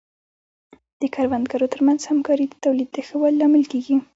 [1.01, 3.95] د کروندګرو ترمنځ همکاري د تولید د ښه والي لامل کیږي.